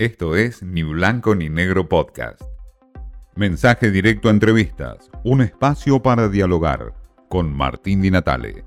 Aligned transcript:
Esto 0.00 0.34
es 0.34 0.62
Ni 0.62 0.82
Blanco 0.82 1.34
ni 1.34 1.50
Negro 1.50 1.86
Podcast. 1.86 2.40
Mensaje 3.36 3.90
directo 3.90 4.28
a 4.28 4.30
entrevistas, 4.30 5.10
un 5.24 5.42
espacio 5.42 6.00
para 6.00 6.30
dialogar 6.30 6.94
con 7.28 7.54
Martín 7.54 8.00
Di 8.00 8.10
Natale. 8.10 8.64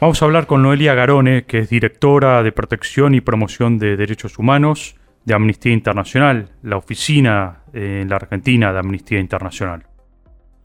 Vamos 0.00 0.20
a 0.20 0.24
hablar 0.24 0.48
con 0.48 0.64
Noelia 0.64 0.94
Garone, 0.94 1.44
que 1.44 1.58
es 1.58 1.70
directora 1.70 2.42
de 2.42 2.50
Protección 2.50 3.14
y 3.14 3.20
Promoción 3.20 3.78
de 3.78 3.96
Derechos 3.96 4.36
Humanos 4.36 4.96
de 5.24 5.34
Amnistía 5.34 5.72
Internacional, 5.72 6.56
la 6.64 6.76
oficina 6.76 7.62
en 7.72 8.08
la 8.08 8.16
Argentina 8.16 8.72
de 8.72 8.80
Amnistía 8.80 9.20
Internacional. 9.20 9.86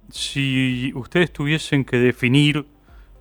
Si 0.09 0.91
ustedes 0.95 1.31
tuviesen 1.31 1.85
que 1.85 1.97
definir 1.97 2.72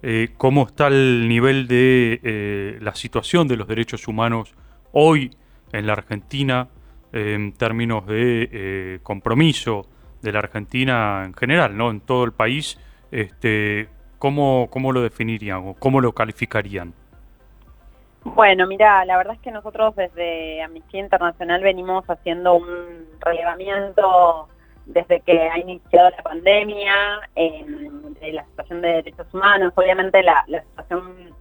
eh, 0.03 0.30
cómo 0.37 0.66
está 0.66 0.89
el 0.89 1.29
nivel 1.29 1.69
de 1.69 2.21
eh, 2.23 2.79
la 2.80 2.95
situación 2.95 3.46
de 3.46 3.57
los 3.57 3.69
derechos 3.69 4.09
humanos 4.09 4.55
hoy 4.92 5.30
en 5.73 5.87
la 5.87 5.92
Argentina, 5.92 6.69
en 7.12 7.52
términos 7.52 8.06
de 8.06 8.48
eh, 8.52 8.98
compromiso 9.02 9.87
de 10.20 10.33
la 10.33 10.41
Argentina 10.41 11.23
en 11.25 11.34
general, 11.34 11.77
¿no? 11.77 11.91
En 11.91 12.01
todo 12.01 12.25
el 12.25 12.33
país, 12.33 12.78
este, 13.11 13.88
¿cómo, 14.19 14.69
¿cómo 14.70 14.92
lo 14.92 15.02
definirían 15.02 15.59
o 15.69 15.75
cómo 15.75 16.01
lo 16.01 16.12
calificarían? 16.12 16.95
Bueno, 18.25 18.66
mira, 18.66 19.05
la 19.05 19.16
verdad 19.16 19.34
es 19.34 19.41
que 19.41 19.50
nosotros 19.50 19.97
desde 19.97 20.62
Amnistía 20.62 21.00
Internacional 21.00 21.61
venimos 21.62 22.05
haciendo 22.09 22.55
un 22.55 23.06
relevamiento 23.20 24.48
desde 24.86 25.20
que 25.20 25.48
ha 25.48 25.59
iniciado 25.59 26.10
la 26.10 26.22
pandemia, 26.22 26.95
de 27.34 28.32
la 28.32 28.45
situación 28.46 28.80
de 28.80 28.88
derechos 28.88 29.27
humanos. 29.32 29.72
Obviamente 29.77 30.22
la, 30.22 30.45
situación 30.46 31.34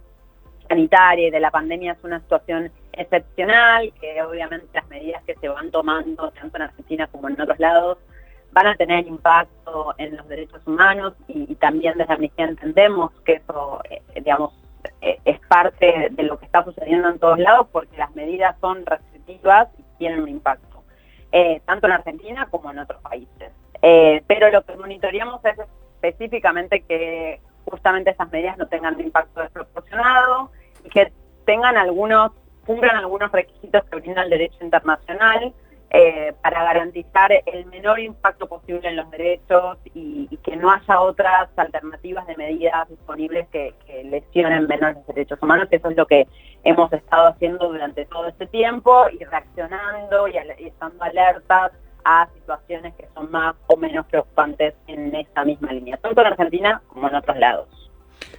sanitaria 0.68 1.28
y 1.28 1.30
de 1.30 1.40
la 1.40 1.50
pandemia 1.50 1.92
es 1.92 2.04
una 2.04 2.20
situación 2.20 2.70
excepcional, 2.92 3.92
que 4.00 4.22
obviamente 4.22 4.68
las 4.74 4.88
medidas 4.88 5.22
que 5.24 5.34
se 5.36 5.48
van 5.48 5.70
tomando 5.70 6.30
tanto 6.32 6.56
en 6.56 6.62
Argentina 6.62 7.06
como 7.06 7.28
en 7.28 7.40
otros 7.40 7.58
lados 7.58 7.98
van 8.52 8.66
a 8.66 8.76
tener 8.76 9.06
impacto 9.06 9.94
en 9.96 10.16
los 10.16 10.28
derechos 10.28 10.60
humanos 10.66 11.14
y, 11.26 11.54
también 11.54 11.96
desde 11.96 12.12
Amnistía 12.12 12.46
entendemos 12.46 13.10
que 13.24 13.34
eso, 13.34 13.80
eh, 13.88 14.02
digamos, 14.14 14.52
eh, 15.00 15.18
es 15.24 15.40
parte 15.46 16.08
de 16.10 16.22
lo 16.22 16.38
que 16.38 16.46
está 16.46 16.64
sucediendo 16.64 17.08
en 17.08 17.18
todos 17.18 17.38
lados 17.38 17.68
porque 17.72 17.96
las 17.96 18.14
medidas 18.14 18.56
son 18.60 18.84
restrictivas 18.84 19.68
y 19.78 19.82
tienen 19.98 20.20
un 20.20 20.28
impacto. 20.28 20.71
Eh, 21.32 21.62
tanto 21.64 21.86
en 21.86 21.94
Argentina 21.94 22.46
como 22.50 22.70
en 22.70 22.78
otros 22.78 23.00
países. 23.00 23.52
Eh, 23.80 24.22
pero 24.26 24.50
lo 24.50 24.62
que 24.64 24.76
monitoreamos 24.76 25.42
es 25.44 25.58
específicamente 25.94 26.82
que 26.82 27.40
justamente 27.64 28.10
esas 28.10 28.30
medidas 28.30 28.58
no 28.58 28.66
tengan 28.66 28.96
un 28.96 29.00
impacto 29.00 29.40
desproporcionado 29.40 30.50
y 30.84 30.90
que 30.90 31.10
tengan 31.46 31.76
algunos, 31.76 32.32
cumplan 32.66 32.96
algunos 32.96 33.32
requisitos 33.32 33.82
que 33.84 33.96
brinda 33.96 34.22
el 34.22 34.30
derecho 34.30 34.58
internacional 34.60 35.54
eh, 35.94 36.32
para 36.42 36.64
garantizar 36.64 37.30
el 37.44 37.66
menor 37.66 38.00
impacto 38.00 38.46
posible 38.46 38.88
en 38.88 38.96
los 38.96 39.10
derechos 39.10 39.76
y, 39.92 40.26
que 40.42 40.56
no 40.56 40.70
haya 40.70 41.00
otras 41.02 41.50
alternativas 41.54 42.26
de 42.26 42.34
medidas 42.34 42.88
disponibles 42.88 43.46
que, 43.48 43.74
lesionen 44.04 44.66
menos 44.66 44.94
los 44.94 45.06
derechos 45.08 45.38
humanos, 45.42 45.68
que 45.68 45.76
eso 45.76 45.90
es 45.90 45.96
lo 45.98 46.06
que 46.06 46.26
hemos 46.64 46.90
estado 46.94 47.28
haciendo 47.28 47.68
durante 47.68 48.06
todo 48.06 48.26
este 48.26 48.46
tiempo 48.46 49.04
y 49.10 49.22
reaccionando 49.22 50.28
y, 50.28 50.38
estando 50.66 51.04
alertas 51.04 51.72
a 52.06 52.26
situaciones 52.36 52.94
que 52.94 53.06
son 53.14 53.30
más 53.30 53.54
o 53.66 53.76
menos 53.76 54.06
preocupantes 54.06 54.72
en 54.86 55.14
esta 55.14 55.44
misma 55.44 55.72
línea, 55.72 55.98
tanto 55.98 56.22
en 56.22 56.26
Argentina 56.28 56.80
como 56.88 57.08
en 57.08 57.16
otros 57.16 57.36
lados. 57.36 57.68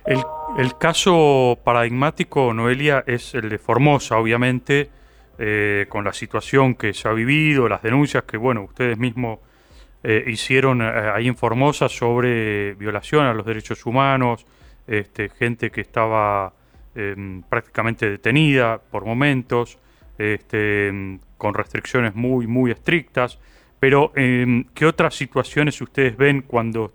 El 0.06 0.76
caso 0.80 1.60
paradigmático, 1.64 2.52
Noelia, 2.52 3.04
es 3.06 3.36
el 3.36 3.50
de 3.50 3.60
Formosa, 3.60 4.18
obviamente, 4.18 4.90
eh, 5.40 5.88
con 5.90 6.04
la 6.04 6.14
situación 6.14 6.76
que 6.76 6.94
se 6.94 7.08
ha 7.08 7.12
vivido, 7.12 7.68
las 7.68 7.82
denuncias 7.82 8.24
que, 8.24 8.38
bueno, 8.38 8.62
ustedes 8.62 9.00
mismos 9.00 9.40
eh, 10.04 10.24
hicieron 10.28 10.84
eh, 10.84 10.86
ahí 10.86 11.28
en 11.28 11.36
Formosa 11.36 11.90
sobre 11.90 12.76
violación 12.76 13.26
a 13.26 13.34
los 13.34 13.44
derechos 13.44 13.84
humanos, 13.88 14.46
este, 14.86 15.30
gente 15.30 15.72
que 15.72 15.82
estaba 15.82 16.54
em, 16.94 17.42
prácticamente 17.42 18.10
detenida 18.12 18.80
por 18.80 19.06
momentos, 19.06 19.80
este, 20.20 20.90
em, 20.90 21.20
con 21.38 21.56
restricciones 21.56 22.14
muy, 22.14 22.46
muy 22.46 22.70
estrictas. 22.70 23.40
Pero, 23.80 24.12
em, 24.16 24.66
¿qué 24.76 24.86
otras 24.86 25.16
situaciones 25.16 25.82
ustedes 25.82 26.16
ven 26.16 26.44
cuando 26.44 26.94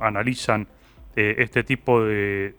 analizan 0.00 0.66
este 1.14 1.62
tipo 1.62 2.02
de 2.02 2.54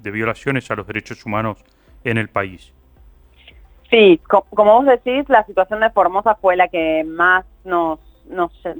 violaciones 0.00 0.70
a 0.70 0.76
los 0.76 0.86
derechos 0.86 1.24
humanos 1.26 1.64
en 2.04 2.18
el 2.18 2.28
país? 2.28 2.72
Sí, 3.90 4.20
como 4.28 4.74
vos 4.74 4.86
decís, 4.86 5.28
la 5.28 5.44
situación 5.44 5.80
de 5.80 5.90
Formosa 5.90 6.36
fue 6.36 6.54
la 6.54 6.68
que 6.68 7.02
más 7.04 7.44
nos, 7.64 7.98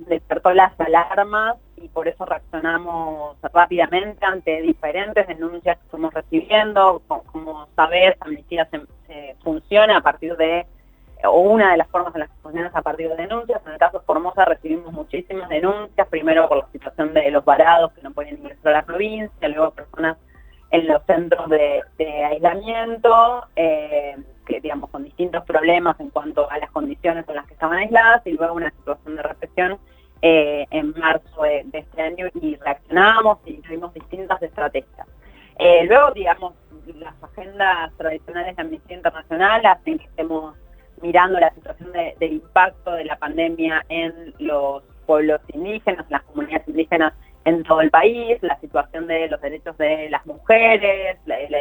despertó 0.07 0.55
las 0.55 0.79
alarmas 0.79 1.57
y 1.77 1.89
por 1.89 2.07
eso 2.07 2.25
reaccionamos 2.25 3.37
rápidamente 3.53 4.25
ante 4.25 4.63
diferentes 4.63 5.27
denuncias 5.27 5.79
que 5.79 5.85
estamos 5.85 6.15
recibiendo. 6.15 7.03
Como, 7.09 7.67
sabés, 7.75 8.15
Amnistía 8.21 8.69
funciona 9.43 9.97
a 9.97 10.01
partir 10.01 10.37
de, 10.37 10.67
o 11.25 11.41
una 11.41 11.73
de 11.73 11.79
las 11.79 11.89
formas 11.89 12.15
en 12.15 12.21
las 12.21 12.31
que 12.31 12.43
funciona 12.43 12.69
es 12.69 12.77
a 12.77 12.83
partir 12.83 13.09
de 13.09 13.17
denuncias. 13.17 13.61
En 13.67 13.73
el 13.73 13.79
caso 13.79 13.99
de 13.99 14.05
Formosa 14.05 14.45
recibimos 14.45 14.93
muchísimas 14.93 15.49
denuncias, 15.49 16.07
primero 16.07 16.49
por 16.49 16.59
la 16.59 16.69
situación 16.71 17.13
de 17.15 17.29
los 17.33 17.45
varados 17.45 17.93
que 17.95 18.03
no 18.03 18.13
pueden 18.13 18.37
ingresar 18.37 18.75
a 18.75 18.79
la 18.79 18.83
provincia, 18.85 19.49
luego 19.49 19.73
personas 19.73 20.17
en 20.71 20.87
los 20.87 21.03
centros 21.07 21.49
de, 21.49 21.83
aislamiento. 22.25 23.49
Eh, 23.57 24.17
digamos, 24.71 24.91
con 24.91 25.03
distintos 25.03 25.45
problemas 25.45 25.99
en 25.99 26.11
cuanto 26.11 26.49
a 26.49 26.57
las 26.59 26.71
condiciones 26.71 27.29
en 27.29 27.35
las 27.35 27.45
que 27.47 27.55
estaban 27.55 27.79
aisladas 27.79 28.25
y 28.25 28.35
luego 28.35 28.55
una 28.55 28.71
situación 28.71 29.17
de 29.17 29.23
represión 29.25 29.79
eh, 30.23 30.65
en 30.71 30.95
marzo 30.97 31.43
de, 31.43 31.67
este 31.73 32.01
año 32.01 32.29
y 32.41 32.55
reaccionamos 32.55 33.39
y 33.47 33.55
tuvimos 33.55 33.93
distintas 33.93 34.41
estrategias. 34.41 35.09
Eh, 35.59 35.87
luego, 35.89 36.13
digamos, 36.13 36.55
las 37.01 37.21
agendas 37.21 37.93
tradicionales 37.97 38.55
de 38.55 38.63
Amnistía 38.63 38.97
Internacional 38.97 39.67
hacen 39.67 39.99
que 39.99 40.05
estemos 40.05 40.55
mirando 41.03 41.41
la 41.41 41.53
situación 41.53 41.91
del 41.93 42.33
impacto 42.33 42.93
de 42.93 43.07
la 43.07 43.17
pandemia 43.17 43.85
en 43.89 44.33
los 44.39 44.85
pueblos 45.05 45.41
indígenas, 45.53 46.07
en 46.07 46.13
las 46.13 46.23
comunidades 46.23 46.69
indígenas 46.69 47.13
en 47.45 47.65
todo 47.65 47.81
el 47.81 47.91
país, 47.91 48.39
la 48.43 48.59
situación 48.61 49.09
de 49.09 49.29
los 49.29 49.41
derechos 49.41 49.77
de 49.79 50.11
las 50.11 50.25
mujeres, 50.27 51.19
la, 51.27 51.61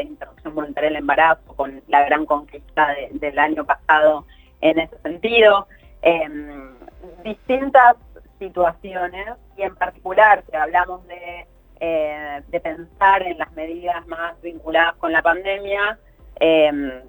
interrupción 0.50 0.56
voluntaria 0.56 0.90
del 0.90 0.98
embarazo 0.98 1.56
con 1.56 1.82
la 1.88 2.04
gran 2.06 2.26
conquista 2.26 2.96
del 3.12 3.40
año 3.40 3.66
pasado 3.66 4.26
en 4.62 4.80
ese 4.80 4.98
sentido, 5.02 5.68
em, 6.02 6.76
distintas 7.24 7.96
situaciones 8.40 9.28
y 9.58 9.64
en 9.64 9.76
particular 9.76 10.44
si 10.50 10.56
hablamos 10.56 11.06
de, 11.08 11.48
eh, 11.80 12.42
de 12.48 12.60
pensar 12.60 13.24
en 13.24 13.38
las 13.38 13.52
medidas 13.54 14.06
más 14.08 14.40
vinculadas 14.42 14.96
con 14.96 15.12
la 15.12 15.22
pandemia, 15.22 15.98
eh, 16.40 17.04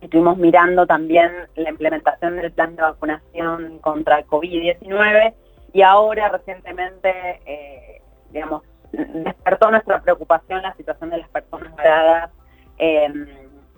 estuvimos 0.00 0.36
mirando 0.36 0.86
también 0.86 1.30
la 1.56 1.70
implementación 1.70 2.36
del 2.36 2.52
plan 2.52 2.76
de 2.76 2.82
vacunación 2.82 3.78
contra 3.80 4.18
el 4.18 4.26
COVID-19 4.26 5.34
y 5.72 5.82
ahora 5.82 6.28
recientemente 6.28 7.40
eh, 7.44 8.02
digamos, 8.30 8.62
despertó 8.92 9.70
nuestra 9.70 10.00
preocupación 10.00 10.62
la 10.62 10.74
situación 10.74 11.10
de 11.10 11.18
las 11.18 11.28
personas 11.28 11.74
varadas 11.76 12.30
en, 12.78 13.28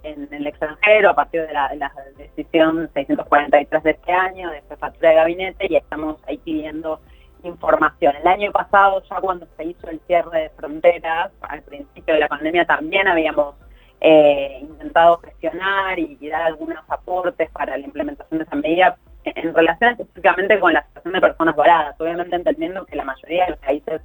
el 0.02 0.46
extranjero 0.46 1.10
a 1.10 1.14
partir 1.14 1.46
de 1.46 1.52
la, 1.52 1.92
decisión 2.16 2.88
643 2.94 3.82
de 3.82 3.90
este 3.90 4.12
año 4.12 4.50
de 4.50 4.62
jefatura 4.62 5.10
de 5.10 5.14
gabinete 5.14 5.66
y 5.68 5.76
estamos 5.76 6.16
ahí 6.26 6.38
pidiendo 6.38 7.00
información. 7.42 8.16
El 8.16 8.26
año 8.26 8.50
pasado, 8.50 9.02
ya 9.08 9.20
cuando 9.20 9.46
se 9.56 9.64
hizo 9.64 9.88
el 9.88 10.00
cierre 10.06 10.42
de 10.42 10.50
fronteras, 10.50 11.30
al 11.42 11.62
principio 11.62 12.14
de 12.14 12.20
la 12.20 12.28
pandemia 12.28 12.64
también 12.64 13.08
habíamos 13.08 13.56
eh, 14.00 14.58
intentado 14.62 15.18
gestionar 15.18 15.98
y, 15.98 16.16
dar 16.28 16.42
algunos 16.42 16.78
aportes 16.88 17.50
para 17.50 17.76
la 17.76 17.84
implementación 17.84 18.38
de 18.38 18.44
esa 18.44 18.56
medida 18.56 18.96
en 19.24 19.54
relación 19.54 19.90
específicamente 19.90 20.58
con 20.58 20.72
la 20.72 20.82
situación 20.86 21.12
de 21.12 21.20
personas 21.20 21.56
varadas, 21.56 22.00
obviamente 22.00 22.36
entendiendo 22.36 22.86
que 22.86 22.96
la 22.96 23.04
mayoría 23.04 23.44
de 23.44 23.50
los 23.50 23.58
países 23.60 24.00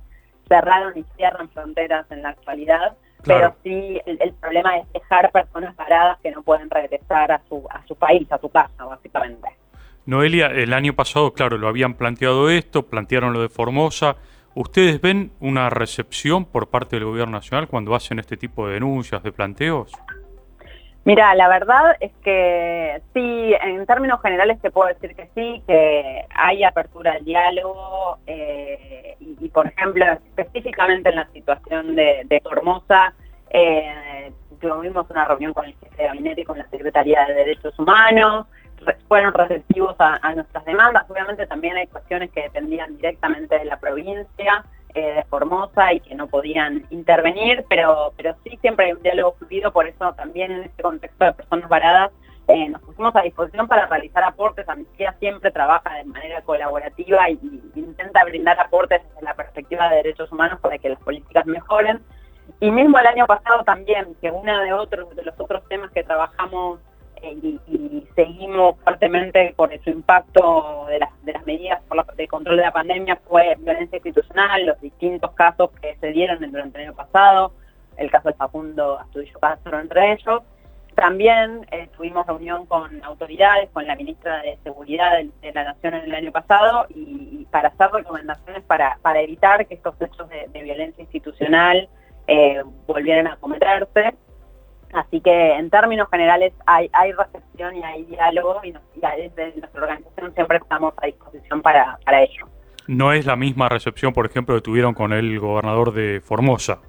cerraron 0.49 0.97
y 0.97 1.05
cierran 1.15 1.49
fronteras 1.49 2.05
en 2.11 2.21
la 2.23 2.29
actualidad, 2.29 2.97
pero 3.25 3.55
sí 3.63 3.99
el, 4.05 4.33
problema 4.33 4.77
es 4.77 4.91
dejar 4.93 5.31
personas 5.31 5.75
paradas 5.75 6.19
que 6.21 6.31
no 6.31 6.43
pueden 6.43 6.69
regresar 6.69 7.31
a 7.31 7.41
su, 7.49 7.65
a 7.69 7.85
su 7.87 7.95
país, 7.95 8.31
a 8.31 8.37
su 8.37 8.49
casa, 8.49 8.85
básicamente. 8.85 9.49
Noelia, 10.05 10.47
el 10.47 10.73
año 10.73 10.93
pasado, 10.93 11.33
claro, 11.33 11.57
lo 11.57 11.67
habían 11.67 11.95
planteado 11.95 12.49
esto, 12.49 12.83
plantearon 12.83 13.33
lo 13.33 13.41
de 13.41 13.49
Formosa. 13.49 14.17
¿Ustedes 14.53 15.01
ven 15.01 15.31
una 15.39 15.69
recepción 15.69 16.45
por 16.45 16.69
parte 16.69 16.95
del 16.95 17.05
gobierno 17.05 17.33
nacional 17.33 17.67
cuando 17.67 17.95
hacen 17.95 18.19
este 18.19 18.37
tipo 18.37 18.67
de 18.67 18.75
denuncias, 18.75 19.23
de 19.23 19.31
planteos? 19.31 19.91
Mira, 21.05 21.35
la 21.35 21.47
verdad 21.47 21.95
es 21.99 22.11
que 22.23 22.99
sí, 23.13 23.53
en 23.61 23.85
términos 23.85 24.19
generales 24.23 24.59
te 24.59 24.71
puedo 24.71 24.87
decir 24.87 25.15
que 25.15 25.29
sí, 25.35 25.61
que 25.67 26.25
hay 26.31 26.63
apertura 26.63 27.11
al 27.13 27.23
diálogo 27.23 28.17
eh, 28.25 29.15
y, 29.19 29.47
por 29.49 29.67
ejemplo, 29.67 30.03
específicamente 30.35 31.09
en 31.09 31.17
la 31.17 31.27
situación 31.31 31.95
de, 31.95 32.41
Formosa, 32.43 33.13
eh, 33.51 34.31
tuvimos 34.59 35.07
una 35.11 35.25
reunión 35.25 35.53
con 35.53 35.65
el 35.65 35.75
jefe 35.75 35.95
de 35.95 36.07
gabinete 36.07 36.41
y 36.41 36.43
con 36.43 36.57
la 36.57 36.67
Secretaría 36.69 37.23
de 37.27 37.35
Derechos 37.35 37.77
Humanos, 37.77 38.47
fueron 39.07 39.31
receptivos 39.31 39.95
a, 39.99 40.33
nuestras 40.33 40.65
demandas. 40.65 41.05
Obviamente 41.07 41.45
también 41.45 41.77
hay 41.77 41.85
cuestiones 41.85 42.31
que 42.31 42.41
dependían 42.41 42.97
directamente 42.97 43.59
de 43.59 43.65
la 43.65 43.79
provincia, 43.79 44.65
eh, 44.95 45.13
de 45.15 45.23
Formosa, 45.25 45.93
y 45.93 45.99
que 45.99 46.15
no 46.15 46.27
podían 46.27 46.85
intervenir, 46.89 47.65
pero, 47.69 48.13
pero 48.17 48.35
sí 48.43 48.57
siempre 48.61 48.87
hay 48.87 48.93
un 48.93 49.03
diálogo 49.03 49.35
fluido, 49.37 49.71
por 49.71 49.87
eso 49.87 50.13
también 50.13 50.51
en 50.51 50.63
este 50.63 50.81
contexto 50.81 51.25
de 51.25 51.33
personas 51.33 51.69
varadas 51.69 52.11
eh, 52.47 52.69
nos 52.69 52.81
pusimos 52.81 53.15
a 53.15 53.21
disposición 53.21 53.67
para 53.67 53.87
realizar 53.87 54.23
aportes. 54.23 54.69
Amnistía 54.69 55.15
siempre 55.19 55.51
trabaja 55.51 55.95
de 55.95 56.05
manera 56.05 56.41
colaborativa 56.41 57.29
y, 57.29 57.39
intenta 57.75 58.23
brindar 58.23 58.59
aportes 58.59 59.01
desde 59.03 59.21
la 59.23 59.33
perspectiva 59.33 59.89
de 59.89 59.97
derechos 59.97 60.31
humanos 60.31 60.59
para 60.59 60.77
que 60.77 60.89
las 60.89 60.99
políticas 60.99 61.45
mejoren. 61.45 62.01
Y 62.59 62.69
mismo 62.69 62.99
el 62.99 63.07
año 63.07 63.25
pasado 63.25 63.63
también, 63.63 64.15
que 64.21 64.29
uno 64.29 64.59
de 64.61 64.73
otros 64.73 65.15
de 65.15 65.23
los 65.23 65.33
otros 65.39 65.67
temas 65.67 65.91
que 65.91 66.03
trabajamos 66.03 66.79
y, 67.21 68.07
seguimos 68.15 68.77
fuertemente 68.81 69.53
por 69.57 69.77
su 69.83 69.89
impacto 69.89 70.85
de 70.87 70.99
las, 70.99 71.45
medidas 71.45 71.81
de 72.15 72.27
control 72.29 72.57
de 72.57 72.63
la 72.63 72.71
pandemia 72.71 73.19
fue 73.27 73.55
violencia 73.59 73.97
institucional, 73.97 74.65
los 74.65 74.79
distintos 74.79 75.31
casos 75.31 75.69
que 75.81 75.97
se 75.99 76.07
dieron 76.11 76.39
durante 76.49 76.79
el 76.79 76.87
año 76.87 76.95
pasado, 76.95 77.51
el 77.97 78.09
caso 78.09 78.29
de 78.29 78.35
Facundo 78.35 78.97
Astudillo 78.99 79.39
Castro 79.39 79.79
entre 79.79 80.13
ellos. 80.13 80.43
También 80.95 81.67
eh, 81.71 81.89
tuvimos 81.97 82.25
reunión 82.25 82.65
con 82.67 83.03
autoridades, 83.03 83.69
con 83.71 83.85
la 83.85 83.97
ministra 83.97 84.41
de 84.41 84.57
Seguridad 84.63 85.19
de, 85.41 85.51
la 85.53 85.65
Nación 85.65 85.95
en 85.95 86.03
el 86.05 86.15
año 86.15 86.31
pasado 86.31 86.85
y, 86.89 87.45
para 87.51 87.67
hacer 87.67 87.91
recomendaciones 87.91 88.63
para, 88.63 88.97
para, 89.01 89.19
evitar 89.21 89.67
que 89.67 89.75
estos 89.75 89.95
hechos 90.01 90.29
de, 90.29 90.63
violencia 90.63 91.01
institucional 91.01 91.89
eh, 92.27 92.63
volvieran 92.87 93.27
a 93.27 93.35
cometerse. 93.35 94.15
Así 94.95 95.19
que 95.21 95.53
en 95.53 95.69
términos 95.69 96.07
generales 96.09 96.53
hay, 96.65 96.89
hay 96.93 97.11
recepción 97.11 97.75
y 97.75 97.83
hay 97.83 98.03
diálogo 98.05 98.61
y, 98.63 98.71
desde 98.71 99.59
nuestra 99.59 99.81
organización 99.81 100.33
siempre 100.33 100.57
estamos 100.57 100.93
a 100.97 101.05
disposición 101.05 101.61
para, 101.61 101.99
para 102.05 102.23
ello. 102.23 102.47
No 102.87 103.11
es 103.11 103.25
la 103.25 103.35
misma 103.35 103.67
recepción, 103.67 104.13
por 104.13 104.25
ejemplo, 104.25 104.55
que 104.55 104.61
tuvieron 104.61 104.93
con 104.93 105.11
el 105.11 105.39
gobernador 105.39 105.93
de 105.93 106.21
Formosa. 106.21 106.79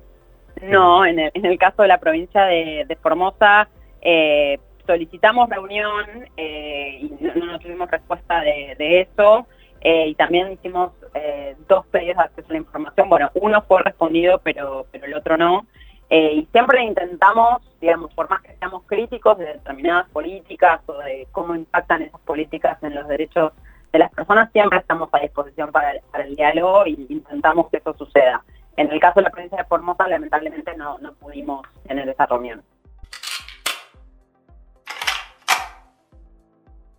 No, 0.62 1.04
en 1.04 1.18
el, 1.18 1.30
en 1.34 1.46
el 1.46 1.58
caso 1.58 1.82
de 1.82 1.88
la 1.88 1.98
provincia 1.98 2.44
de, 2.44 2.84
de 2.86 2.96
Formosa 2.96 3.68
eh, 4.08 4.60
solicitamos 4.86 5.50
reunión 5.50 6.04
eh, 6.36 7.00
y 7.00 7.08
no, 7.20 7.58
tuvimos 7.58 7.90
respuesta 7.90 8.40
de, 8.40 9.00
eso. 9.00 9.48
Eh, 9.80 10.08
y 10.08 10.14
también 10.14 10.52
hicimos 10.52 10.92
dos 11.68 11.86
pedidos 11.86 12.18
de 12.18 12.22
acceso 12.22 12.48
a 12.48 12.52
la 12.52 12.58
información. 12.58 13.08
Bueno, 13.08 13.30
uno 13.34 13.62
fue 13.62 13.82
respondido, 13.82 14.40
pero, 14.44 14.86
pero 14.92 15.06
el 15.06 15.14
otro 15.14 15.36
no. 15.36 15.66
Y 16.08 16.46
siempre 16.52 16.84
intentamos, 16.84 17.62
digamos, 17.80 18.14
por 18.14 18.30
más 18.30 18.40
que 18.42 18.56
seamos 18.56 18.84
críticos 18.86 19.38
de 19.38 19.46
determinadas 19.46 20.08
políticas 20.10 20.80
o 20.86 20.98
de 20.98 21.26
cómo 21.32 21.54
impactan 21.54 22.02
esas 22.02 22.20
políticas 22.20 22.80
en 22.82 22.94
los 22.94 23.08
derechos 23.08 23.52
de 23.92 23.98
las 23.98 24.12
personas, 24.12 24.52
siempre 24.52 24.78
estamos 24.78 25.08
a 25.12 25.18
disposición 25.18 25.72
para 25.72 25.92
el, 25.92 26.36
diálogo 26.36 26.84
e 26.84 26.90
intentamos 26.90 27.68
que 27.70 27.78
eso 27.78 27.94
suceda. 27.96 28.44
En 28.76 28.90
el 28.92 29.00
caso 29.00 29.20
de 29.20 29.24
la 29.24 29.30
provincia 29.30 29.58
de 29.58 29.64
Formosa, 29.64 30.06
lamentablemente 30.06 30.76
no, 30.76 30.98
no 30.98 31.12
pudimos 31.14 31.66
tener 31.88 32.08
esa 32.08 32.26
reunión. 32.26 32.62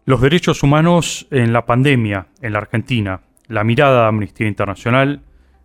Los 0.06 0.22
derechos 0.22 0.64
humanos 0.64 1.28
en 1.32 1.54
la 1.54 1.66
pandemia 1.66 2.28
en 2.42 2.54
la 2.54 2.60
Argentina. 2.60 3.22
La 3.48 3.64
mirada 3.64 4.04
de 4.04 4.08
Amnistía 4.08 4.48
Internacional, 4.48 5.22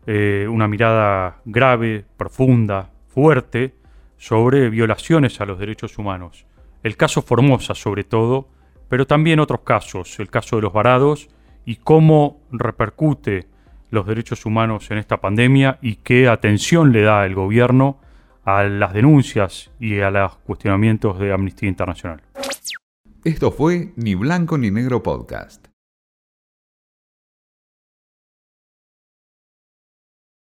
eh, 0.07 0.47
una 0.49 0.69
mirada 0.69 1.37
grave, 1.45 2.05
profunda, 2.17 2.92
fuerte 3.13 3.75
sobre 4.17 4.71
violaciones 4.71 5.41
a 5.41 5.47
los 5.47 5.59
derechos 5.59 5.99
humanos. 5.99 6.47
El 6.83 6.97
caso 6.97 7.23
Formosa 7.23 7.75
sobre 7.75 8.05
todo, 8.05 8.49
pero 8.89 9.07
también 9.07 9.41
otros 9.41 9.61
casos, 9.61 10.19
el 10.19 10.31
caso 10.31 10.57
de 10.57 10.63
los 10.63 10.73
varados 10.73 11.29
y 11.65 11.77
cómo 11.77 12.41
repercute 12.51 13.47
los 13.91 14.07
derechos 14.07 14.47
humanos 14.47 14.91
en 14.91 14.99
esta 14.99 15.21
pandemia 15.21 15.79
y 15.83 15.97
qué 15.97 16.29
atención 16.29 16.93
le 16.93 17.03
da 17.03 17.27
el 17.27 17.35
gobierno 17.35 18.01
a 18.45 18.65
las 18.65 18.93
denuncias 18.93 19.71
y 19.79 20.01
a 20.01 20.11
los 20.11 20.37
cuestionamientos 20.39 21.19
de 21.19 21.33
Amnistía 21.33 21.69
Internacional. 21.69 22.23
Esto 23.25 23.53
fue 23.53 23.93
Ni 23.97 24.15
Blanco 24.15 24.59
ni 24.59 24.71
Negro 24.71 25.03
Podcast. 25.03 25.72